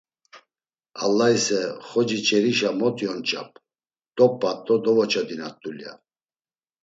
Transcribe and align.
Allayse, 1.03 1.61
xoci 1.87 2.17
ç̌erişa 2.25 2.69
mot 2.79 2.97
yonç̌ap. 3.05 3.51
Dop̌at 4.17 4.57
do 4.65 4.75
dovoçodinat 4.83 5.55
dulya! 5.61 5.93